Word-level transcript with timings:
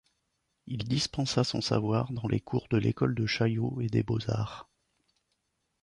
Il 0.65 0.85
dispensa 0.87 1.43
son 1.43 1.61
savoir 1.61 2.11
dans 2.11 2.27
les 2.27 2.39
cours 2.39 2.65
de 2.71 2.77
l'École 2.77 3.13
de 3.13 3.27
Chaillot 3.27 3.79
et 3.81 3.87
des 3.87 4.01
Beaux-Arts. 4.01 4.67